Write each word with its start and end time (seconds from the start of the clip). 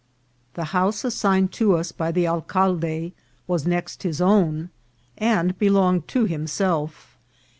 The 0.55 0.63
house 0.73 1.05
assigned 1.05 1.51
to 1.51 1.75
us 1.77 1.91
by 1.91 2.11
the 2.11 2.25
alcalde 2.25 3.13
was 3.45 3.67
next 3.67 4.01
hid 4.01 4.19
own, 4.19 4.71
and 5.19 5.55
belonged 5.59 6.07
to 6.07 6.25
himself. 6.25 7.19